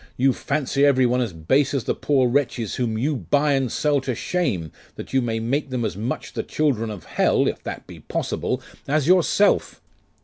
[0.17, 4.01] you fancy every one as base as the poor wretches whom you buy and sell
[4.01, 7.85] to shame, that you may make them as much the children of hell, if that
[7.85, 9.79] be possible, as yourself!